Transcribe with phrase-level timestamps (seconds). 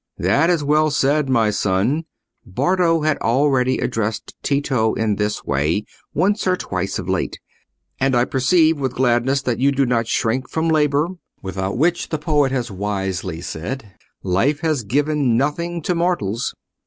[0.17, 2.05] "That is well said, my son."
[2.43, 7.37] Bardo had already addressed Tito in this way once or twice of late.
[7.99, 11.09] "And I perceive with gladness that you do not shrink from labour,
[11.43, 13.93] without which, the poet has wisely said,
[14.23, 16.55] life has given nothing to mortals.